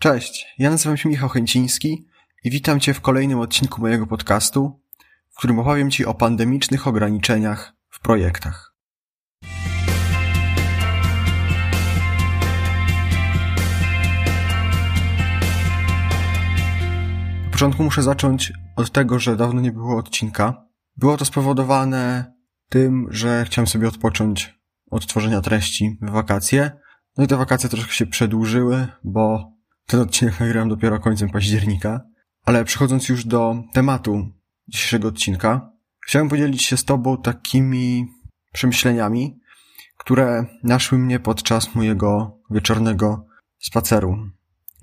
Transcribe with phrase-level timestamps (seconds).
[0.00, 2.06] Cześć, ja nazywam się Michał Chęciński
[2.44, 4.80] i witam Cię w kolejnym odcinku mojego podcastu,
[5.30, 8.74] w którym opowiem Ci o pandemicznych ograniczeniach w projektach.
[17.44, 20.66] Na początku muszę zacząć od tego, że dawno nie było odcinka.
[20.96, 22.32] Było to spowodowane
[22.68, 24.54] tym, że chciałem sobie odpocząć
[24.90, 26.70] od tworzenia treści w wakacje.
[27.16, 29.57] No i te wakacje troszkę się przedłużyły, bo
[29.88, 32.00] ten odcinek nagrałem dopiero końcem października.
[32.44, 34.32] Ale przechodząc już do tematu
[34.68, 35.70] dzisiejszego odcinka,
[36.06, 38.06] chciałem podzielić się z Tobą takimi
[38.52, 39.40] przemyśleniami,
[39.98, 43.26] które naszły mnie podczas mojego wieczornego
[43.58, 44.16] spaceru.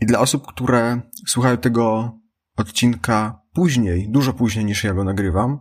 [0.02, 2.12] I dla osób, które słuchają tego
[2.58, 5.60] odcinka później, dużo później niż ja go nagrywam,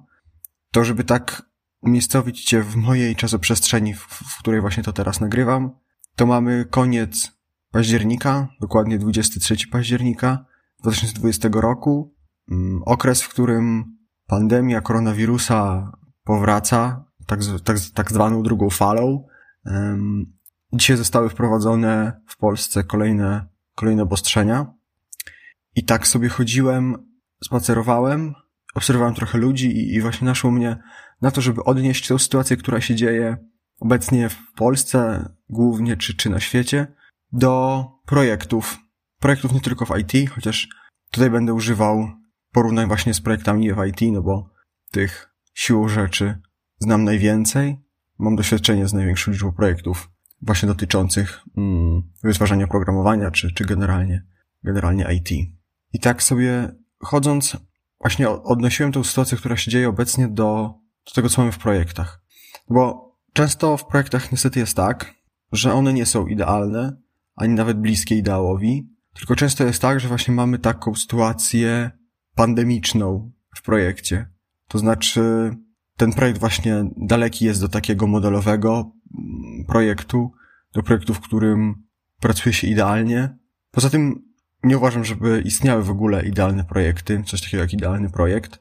[0.71, 1.43] to żeby tak
[1.81, 5.71] umiejscowić Cię w mojej czasoprzestrzeni, w, w której właśnie to teraz nagrywam,
[6.17, 7.33] to mamy koniec
[7.75, 10.45] października, dokładnie 23 października
[10.83, 12.15] 2020 roku.
[12.51, 13.85] Mm, okres, w którym
[14.27, 15.93] pandemia koronawirusa
[16.25, 19.27] powraca, tak, tak, tak zwaną drugą falą.
[20.73, 24.75] Dzisiaj zostały wprowadzone w Polsce kolejne, kolejne obostrzenia.
[25.77, 26.95] I tak sobie chodziłem,
[27.45, 28.35] spacerowałem,
[28.75, 30.77] obserwowałem trochę ludzi i, i właśnie naszło mnie
[31.23, 33.37] na to, żeby odnieść tę sytuację, która się dzieje
[33.81, 36.95] obecnie w Polsce, głównie czy, czy na świecie,
[37.35, 38.79] do projektów.
[39.21, 40.69] Projektów nie tylko w IT, chociaż
[41.11, 42.09] tutaj będę używał
[42.53, 44.51] porównań właśnie z projektami w IT, no bo
[44.91, 46.41] tych sił rzeczy
[46.79, 47.79] znam najwięcej.
[48.19, 50.11] Mam doświadczenie z największą liczbą projektów
[50.43, 54.27] właśnie dotyczących mm, wytwarzania programowania, czy, czy generalnie,
[54.65, 55.31] generalnie IT.
[55.93, 57.57] I tak sobie chodząc,
[58.01, 60.75] właśnie odnosiłem tę sytuację, która się dzieje obecnie do,
[61.07, 62.23] do tego, co mamy w projektach.
[62.69, 65.15] Bo często w projektach niestety jest tak,
[65.53, 67.04] że one nie są idealne,
[67.37, 71.91] ani nawet bliskie ideałowi, tylko często jest tak, że właśnie mamy taką sytuację
[72.35, 74.29] pandemiczną w projekcie.
[74.69, 75.51] To znaczy,
[75.97, 80.33] ten projekt właśnie daleki jest do takiego modelowego mm, projektu,
[80.73, 81.75] do projektu, w którym
[82.21, 83.37] pracuje się idealnie.
[83.71, 84.23] Poza tym
[84.63, 88.59] nie uważam, żeby istniały w ogóle idealne projekty, coś takiego jak idealny projekt.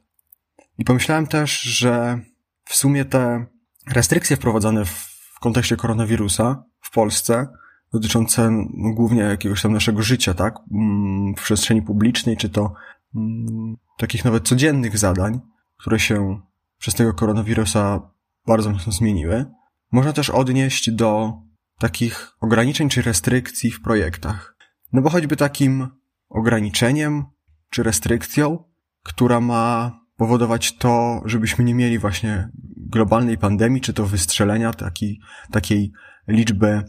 [0.77, 2.19] I pomyślałem też, że
[2.65, 3.45] w sumie te
[3.87, 7.47] restrykcje wprowadzone w kontekście koronawirusa w Polsce
[7.93, 10.55] dotyczące no, głównie jakiegoś tam naszego życia, tak?
[10.71, 12.73] Mm, w przestrzeni publicznej, czy to
[13.15, 15.39] mm, takich nawet codziennych zadań,
[15.77, 16.41] które się
[16.77, 18.11] przez tego koronawirusa
[18.47, 19.45] bardzo mocno zmieniły.
[19.91, 21.33] Można też odnieść do
[21.79, 24.55] takich ograniczeń czy restrykcji w projektach.
[24.93, 25.87] No bo choćby takim
[26.29, 27.25] ograniczeniem
[27.69, 28.63] czy restrykcją,
[29.03, 35.21] która ma powodować to, żebyśmy nie mieli właśnie globalnej pandemii, czy to wystrzelenia taki,
[35.51, 35.91] takiej
[36.27, 36.83] liczby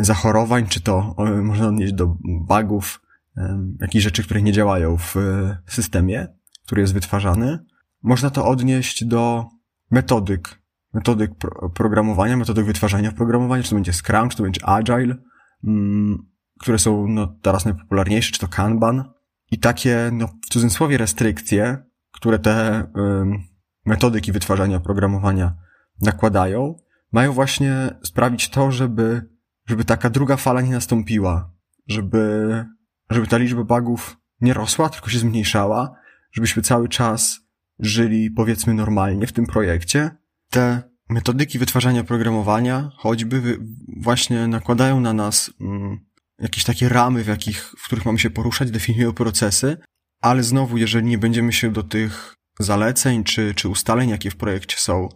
[0.00, 3.02] zachorowań, czy to e, można odnieść do bugów,
[3.36, 5.14] e, jakichś rzeczy, które nie działają w
[5.66, 6.28] systemie,
[6.66, 7.58] który jest wytwarzany.
[8.02, 9.48] Można to odnieść do
[9.90, 10.62] metodyk,
[10.92, 11.30] metodyk
[11.74, 15.16] programowania, metodyk wytwarzania programowania, czy to będzie Scrum, czy to będzie Agile,
[15.64, 16.26] mm,
[16.60, 19.04] które są no, teraz najpopularniejsze, czy to Kanban.
[19.50, 22.86] I takie, no, w cudzysłowie restrykcje, które te
[23.86, 25.54] metodyki wytwarzania oprogramowania
[26.00, 26.76] nakładają,
[27.12, 29.33] mają właśnie sprawić to, żeby
[29.66, 31.50] żeby taka druga fala nie nastąpiła,
[31.86, 32.64] żeby,
[33.10, 35.94] żeby ta liczba bugów nie rosła, tylko się zmniejszała,
[36.32, 37.40] żebyśmy cały czas
[37.78, 40.10] żyli powiedzmy normalnie w tym projekcie.
[40.50, 43.58] Te metodyki wytwarzania oprogramowania choćby
[43.96, 45.98] właśnie nakładają na nas mm,
[46.38, 49.76] jakieś takie ramy, w, jakich, w których mamy się poruszać, definiują procesy,
[50.20, 54.76] ale znowu, jeżeli nie będziemy się do tych zaleceń czy, czy ustaleń, jakie w projekcie
[54.76, 55.08] są,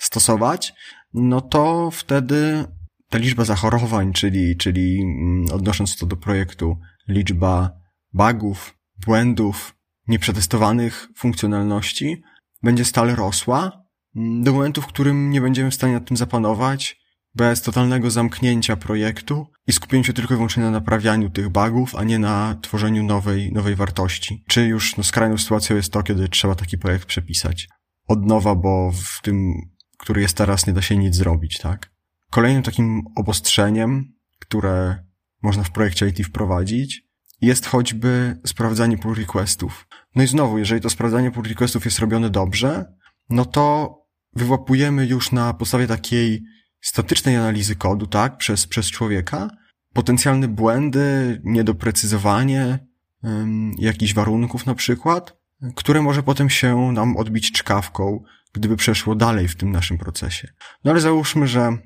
[0.00, 0.74] stosować,
[1.14, 2.64] no to wtedy
[3.10, 6.78] ta liczba zachorowań, czyli, czyli mm, odnosząc to do projektu,
[7.08, 7.70] liczba
[8.12, 9.74] bugów, błędów,
[10.08, 12.22] nieprzetestowanych funkcjonalności
[12.62, 13.84] będzie stale rosła
[14.16, 17.04] mm, do momentu, w którym nie będziemy w stanie nad tym zapanować,
[17.34, 22.04] bez totalnego zamknięcia projektu i skupienia się tylko i wyłącznie na naprawianiu tych bugów, a
[22.04, 24.44] nie na tworzeniu nowej, nowej wartości.
[24.48, 27.68] Czy już no, skrajną sytuacją jest to, kiedy trzeba taki projekt przepisać
[28.08, 29.52] od nowa, bo w tym,
[29.98, 31.93] który jest teraz, nie da się nic zrobić, tak?
[32.34, 35.04] Kolejnym takim obostrzeniem, które
[35.42, 37.02] można w projekcie IT wprowadzić,
[37.40, 39.86] jest choćby sprawdzanie pull requestów.
[40.14, 42.84] No i znowu, jeżeli to sprawdzanie pull requestów jest robione dobrze,
[43.30, 43.96] no to
[44.32, 46.42] wyłapujemy już na podstawie takiej
[46.80, 49.50] statycznej analizy kodu, tak, przez, przez człowieka,
[49.92, 52.78] potencjalne błędy, niedoprecyzowanie
[53.22, 55.36] um, jakichś warunków na przykład,
[55.74, 58.22] które może potem się nam odbić czkawką,
[58.52, 60.48] gdyby przeszło dalej w tym naszym procesie.
[60.84, 61.78] No ale załóżmy, że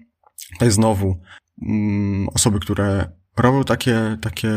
[0.53, 1.21] Tutaj znowu
[1.63, 4.51] mm, osoby, które robią takie, takie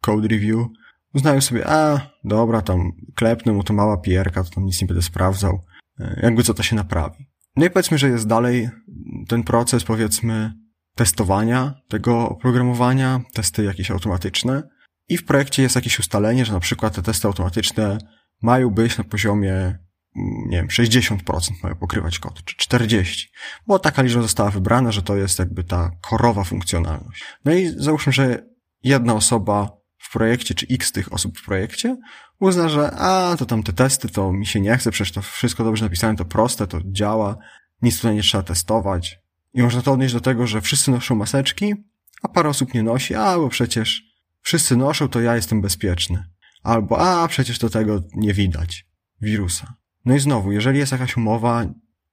[0.00, 0.66] code review,
[1.14, 5.02] uznają sobie, a dobra, tam klepnę mu to mała pierka, to tam nic nie będę
[5.02, 5.64] sprawdzał,
[6.00, 7.26] e, jakby co to się naprawi.
[7.56, 8.70] No i powiedzmy, że jest dalej
[9.28, 10.52] ten proces, powiedzmy,
[10.94, 14.62] testowania tego oprogramowania, testy jakieś automatyczne.
[15.08, 17.98] I w projekcie jest jakieś ustalenie, że na przykład te testy automatyczne
[18.42, 19.78] mają być na poziomie,
[20.16, 21.18] nie wiem, 60%
[21.62, 23.26] mają pokrywać kod, czy 40%.
[23.66, 27.24] Bo taka liczba została wybrana, że to jest jakby ta korowa funkcjonalność.
[27.44, 28.46] No i załóżmy, że
[28.82, 31.96] jedna osoba w projekcie, czy x tych osób w projekcie
[32.40, 35.64] uzna, że a, to tam te testy, to mi się nie chce, przecież to wszystko
[35.64, 37.36] dobrze napisane, to proste, to działa,
[37.82, 39.18] nic tutaj nie trzeba testować.
[39.54, 41.74] I można to odnieść do tego, że wszyscy noszą maseczki,
[42.22, 44.02] a parę osób nie nosi, a, bo przecież
[44.40, 46.24] wszyscy noszą, to ja jestem bezpieczny.
[46.62, 48.86] Albo, a, przecież do tego nie widać
[49.20, 49.74] wirusa.
[50.04, 51.64] No i znowu, jeżeli jest jakaś umowa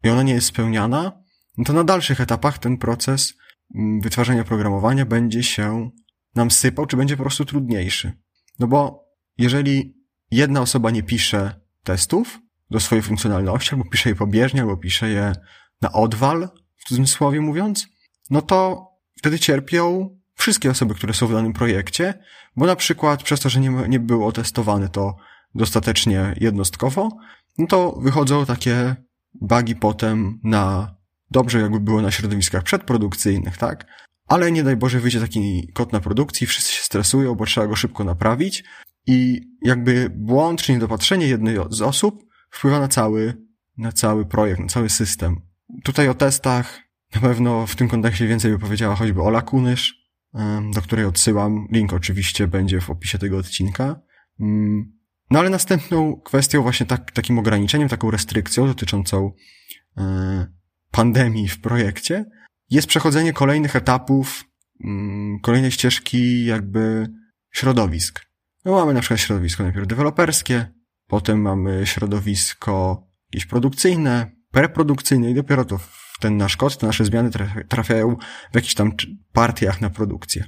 [0.04, 1.24] i ona nie jest spełniana,
[1.58, 3.34] no to na dalszych etapach ten proces
[3.76, 5.90] mm, wytwarzania oprogramowania będzie się
[6.36, 8.14] nam sypał, czy będzie po prostu trudniejszy.
[8.60, 9.06] No bo
[9.38, 9.96] jeżeli
[10.32, 12.40] jedna osoba nie pisze testów
[12.70, 15.34] do swojej funkcjonalności, albo pisze je pobieżnie, albo pisze je
[15.82, 17.88] na odwal, w cudzysłowie mówiąc,
[18.30, 18.88] no to
[19.18, 22.14] wtedy cierpią wszystkie osoby, które są w danym projekcie,
[22.56, 25.16] bo na przykład przez to, że nie, nie było testowane to
[25.56, 27.18] dostatecznie jednostkowo,
[27.58, 28.96] no to wychodzą takie
[29.42, 30.96] bugi potem na
[31.32, 33.86] dobrze jakby było na środowiskach przedprodukcyjnych, tak?
[34.28, 37.76] Ale nie daj Boże wyjdzie taki kod na produkcji, wszyscy się stresują, bo trzeba go
[37.76, 38.64] szybko naprawić
[39.08, 43.38] i jakby błąd czy niedopatrzenie jednej z osób wpływa na cały,
[43.78, 45.42] na cały projekt, na cały system.
[45.84, 46.80] Tutaj o testach
[47.16, 50.10] na pewno w tym kontekście więcej by powiedziała choćby Ola Kunysz,
[50.74, 51.68] do której odsyłam.
[51.72, 54.00] Link oczywiście będzie w opisie tego odcinka.
[55.32, 59.32] No ale następną kwestią właśnie tak, takim ograniczeniem, taką restrykcją dotyczącą
[59.98, 60.48] e,
[60.92, 62.26] pandemii w projekcie
[62.70, 64.44] jest przechodzenie kolejnych etapów,
[64.86, 67.08] mm, kolejnej ścieżki jakby
[67.52, 68.26] środowisk.
[68.66, 70.74] No mamy na przykład środowisko najpierw deweloperskie,
[71.08, 73.04] potem mamy środowisko
[73.34, 75.80] jakieś produkcyjne, preprodukcyjne i dopiero to
[76.20, 77.30] ten nasz kod, te nasze zmiany
[77.70, 78.16] trafiają
[78.52, 78.92] w jakichś tam
[79.34, 80.44] partiach na produkcję.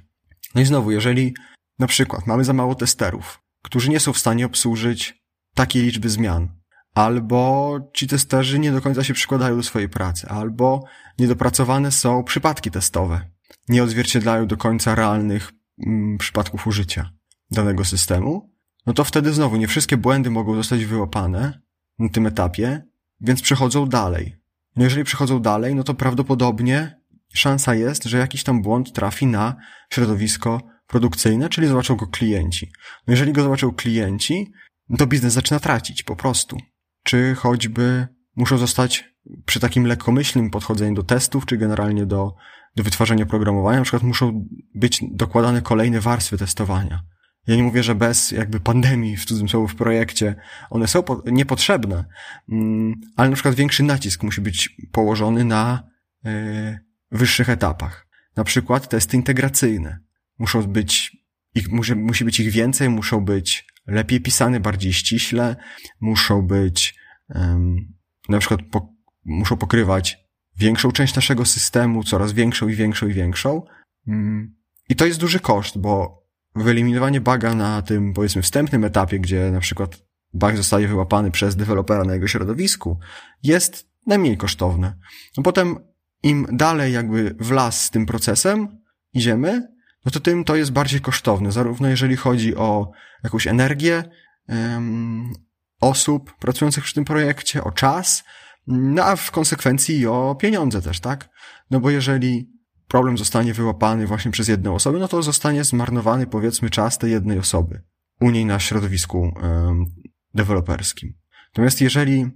[0.56, 1.34] No i znowu, jeżeli
[1.80, 5.24] na przykład mamy za mało testerów, którzy nie są w stanie obsłużyć
[5.56, 6.50] takiej liczby zmian,
[6.94, 10.84] albo ci testerzy nie do końca się przykładają do swojej pracy, albo
[11.20, 13.30] niedopracowane są przypadki testowe,
[13.70, 15.52] nie odzwierciedlają do końca realnych
[15.88, 17.12] mm, przypadków użycia
[17.52, 18.52] danego systemu,
[18.86, 21.62] no to wtedy znowu nie wszystkie błędy mogą zostać wyłapane
[22.00, 22.84] na tym etapie,
[23.22, 24.36] więc przechodzą dalej.
[24.76, 27.02] No jeżeli przechodzą dalej, no to prawdopodobnie
[27.34, 29.56] szansa jest, że jakiś tam błąd trafi na
[29.90, 30.62] środowisko
[30.92, 32.72] produkcyjne, czyli zobaczą go klienci.
[33.08, 34.52] No jeżeli go zobaczą klienci,
[34.98, 36.58] to biznes zaczyna tracić po prostu.
[37.04, 39.14] Czy choćby muszą zostać
[39.46, 42.36] przy takim lekkomyślnym podchodzeniu do testów, czy generalnie do,
[42.76, 44.46] do wytwarzania programowania, na przykład muszą
[44.76, 47.04] być dokładane kolejne warstwy testowania.
[47.48, 50.36] Ja nie mówię, że bez jakby pandemii w cudzysłowie w projekcie
[50.70, 52.06] one są niepotrzebne,
[52.50, 55.84] mm, ale na przykład większy nacisk musi być położony na
[56.26, 56.80] e,
[57.12, 58.08] wyższych etapach.
[58.36, 60.00] Na przykład testy integracyjne.
[60.42, 61.18] Muszą być,
[61.56, 65.56] ich, musi, musi być ich więcej, muszą być lepiej pisane, bardziej ściśle,
[66.00, 66.96] muszą być
[67.30, 67.94] um,
[68.30, 68.94] na przykład po,
[69.26, 70.18] muszą pokrywać
[70.58, 73.64] większą część naszego systemu, coraz większą i większą i większą.
[74.08, 74.56] Mm,
[74.90, 76.24] I to jest duży koszt, bo
[76.56, 82.04] wyeliminowanie baga na tym, powiedzmy, wstępnym etapie, gdzie na przykład bug zostaje wyłapany przez dewelopera
[82.04, 83.00] na jego środowisku,
[83.44, 84.98] jest najmniej kosztowne.
[85.38, 85.76] No potem
[86.24, 88.68] im dalej jakby w las z tym procesem
[89.14, 89.72] idziemy,
[90.06, 92.92] no to tym to jest bardziej kosztowne, zarówno jeżeli chodzi o
[93.24, 94.04] jakąś energię
[94.48, 95.34] um,
[95.82, 98.24] osób pracujących przy tym projekcie, o czas,
[98.68, 101.30] no a w konsekwencji o pieniądze też, tak?
[101.72, 102.52] No bo jeżeli
[102.88, 107.40] problem zostanie wyłapany właśnie przez jedną osobę, no to zostanie zmarnowany powiedzmy czas tej jednej
[107.40, 107.82] osoby
[108.22, 109.86] u niej na środowisku um,
[110.34, 111.14] deweloperskim.
[111.48, 112.32] Natomiast jeżeli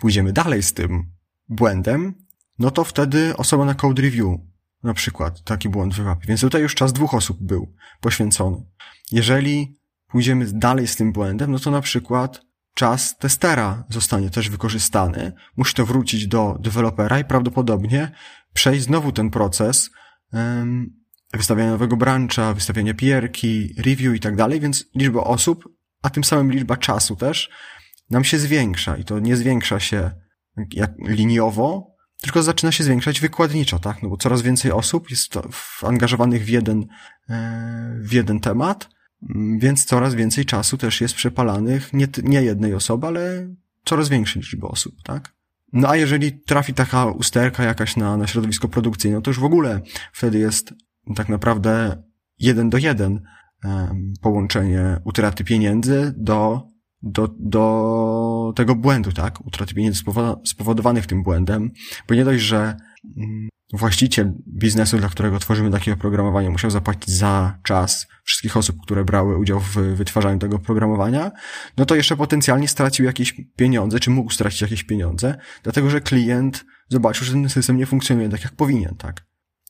[0.00, 1.12] pójdziemy dalej z tym
[1.48, 2.14] błędem,
[2.58, 4.26] no to wtedy osoba na code review
[4.86, 6.26] na przykład taki błąd wyłapie.
[6.28, 8.66] Więc tutaj już czas dwóch osób był poświęcony.
[9.12, 12.42] Jeżeli pójdziemy dalej z tym błędem, no to na przykład
[12.74, 15.32] czas testera zostanie też wykorzystany.
[15.56, 18.12] Musi to wrócić do dewelopera i prawdopodobnie
[18.52, 19.90] przejść znowu ten proces
[20.32, 20.90] um,
[21.32, 25.64] wystawiania nowego brancha, wystawiania pierki, review i tak dalej, więc liczba osób,
[26.02, 27.50] a tym samym liczba czasu też
[28.10, 30.10] nam się zwiększa i to nie zwiększa się
[30.72, 34.02] jak liniowo, tylko zaczyna się zwiększać wykładniczo, tak?
[34.02, 35.34] No bo coraz więcej osób jest
[35.82, 36.86] angażowanych w jeden,
[37.30, 38.88] e, w jeden temat,
[39.30, 43.48] mm, więc coraz więcej czasu też jest przepalanych nie, nie jednej osoby, ale
[43.84, 45.36] coraz większej liczby osób, tak?
[45.72, 49.80] No a jeżeli trafi taka usterka jakaś na, na środowisko produkcyjne, to już w ogóle
[50.12, 50.74] wtedy jest
[51.16, 52.02] tak naprawdę
[52.38, 53.22] jeden do jeden
[54.20, 56.68] połączenie utraty pieniędzy do,
[57.02, 59.46] do, do tego błędu, tak?
[59.46, 60.02] Utraty pieniędzy
[60.44, 61.70] spowodowanych tym błędem,
[62.08, 62.76] bo nie dość, że
[63.16, 69.04] mm, właściciel biznesu, dla którego tworzymy takie oprogramowanie, musiał zapłacić za czas wszystkich osób, które
[69.04, 71.32] brały udział w wytwarzaniu tego oprogramowania,
[71.76, 76.64] no to jeszcze potencjalnie stracił jakieś pieniądze, czy mógł stracić jakieś pieniądze, dlatego że klient
[76.88, 79.26] zobaczył, że ten system nie funkcjonuje tak, jak powinien, tak?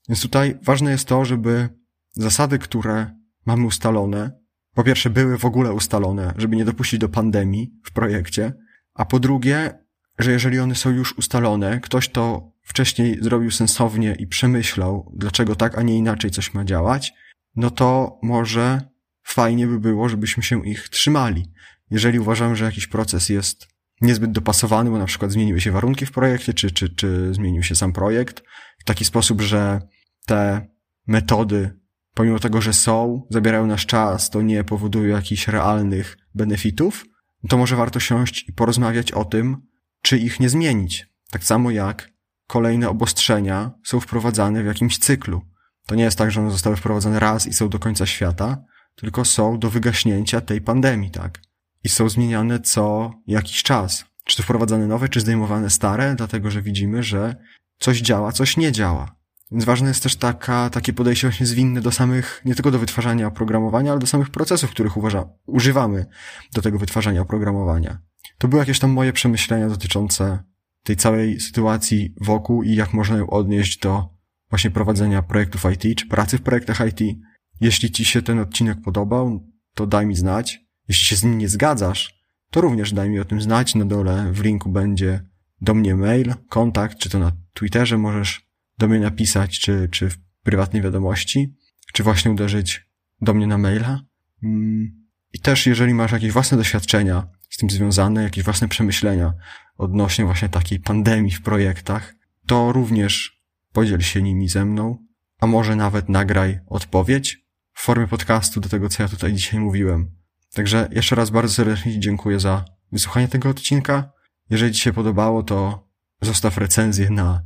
[0.08, 1.68] Więc tutaj ważne jest to, żeby
[2.12, 3.10] zasady, które
[3.46, 4.45] mamy ustalone,
[4.76, 8.52] po pierwsze były w ogóle ustalone, żeby nie dopuścić do pandemii w projekcie,
[8.94, 9.78] a po drugie,
[10.18, 15.78] że jeżeli one są już ustalone, ktoś to wcześniej zrobił sensownie i przemyślał, dlaczego tak,
[15.78, 17.12] a nie inaczej coś ma działać,
[17.56, 18.80] no to może
[19.22, 21.52] fajnie by było, żebyśmy się ich trzymali.
[21.90, 23.68] Jeżeli uważamy, że jakiś proces jest
[24.00, 27.74] niezbyt dopasowany, bo na przykład zmieniły się warunki w projekcie, czy, czy, czy zmienił się
[27.74, 28.42] sam projekt
[28.78, 29.80] w taki sposób, że
[30.26, 30.66] te
[31.06, 31.80] metody,
[32.16, 37.04] pomimo tego, że są, zabierają nasz czas, to nie powodują jakichś realnych benefitów,
[37.48, 39.56] to może warto siąść i porozmawiać o tym,
[40.02, 41.06] czy ich nie zmienić.
[41.30, 42.10] Tak samo jak
[42.46, 45.42] kolejne obostrzenia są wprowadzane w jakimś cyklu.
[45.86, 49.24] To nie jest tak, że one zostały wprowadzone raz i są do końca świata, tylko
[49.24, 51.40] są do wygaśnięcia tej pandemii, tak?
[51.84, 54.04] I są zmieniane co jakiś czas.
[54.24, 57.36] Czy to wprowadzane nowe, czy zdejmowane stare, dlatego że widzimy, że
[57.78, 59.15] coś działa, coś nie działa.
[59.50, 63.26] Więc ważne jest też taka, takie podejście właśnie zwinne do samych, nie tylko do wytwarzania
[63.26, 66.06] oprogramowania, ale do samych procesów, których uważa, używamy
[66.54, 67.98] do tego wytwarzania oprogramowania.
[68.38, 70.44] To były jakieś tam moje przemyślenia dotyczące
[70.82, 74.08] tej całej sytuacji wokół i jak można ją odnieść do
[74.50, 77.18] właśnie prowadzenia projektów IT, czy pracy w projektach IT.
[77.60, 80.60] Jeśli Ci się ten odcinek podobał, to daj mi znać.
[80.88, 83.74] Jeśli się z nim nie zgadzasz, to również daj mi o tym znać.
[83.74, 85.20] Na dole w linku będzie
[85.60, 88.45] do mnie mail, kontakt, czy to na Twitterze możesz
[88.78, 91.54] do mnie napisać, czy, czy w prywatnej wiadomości,
[91.92, 92.86] czy właśnie uderzyć
[93.20, 94.00] do mnie na maila.
[94.42, 95.06] Mm.
[95.32, 99.34] I też jeżeli masz jakieś własne doświadczenia z tym związane, jakieś własne przemyślenia
[99.76, 102.14] odnośnie właśnie takiej pandemii w projektach,
[102.46, 103.42] to również
[103.72, 105.06] podziel się nimi ze mną,
[105.40, 110.16] a może nawet nagraj odpowiedź w formie podcastu do tego, co ja tutaj dzisiaj mówiłem.
[110.54, 114.10] Także jeszcze raz bardzo serdecznie dziękuję za wysłuchanie tego odcinka.
[114.50, 115.88] Jeżeli Ci się podobało, to
[116.22, 117.42] zostaw recenzję na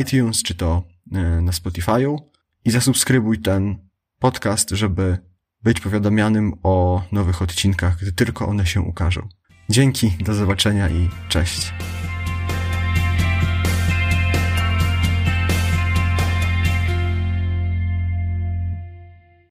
[0.00, 2.16] iTunes czy to e, na Spotify'u
[2.64, 3.76] i zasubskrybuj ten
[4.18, 5.18] podcast, żeby
[5.62, 9.28] być powiadamianym o nowych odcinkach, gdy tylko one się ukażą.
[9.68, 11.72] Dzięki, do zobaczenia i cześć.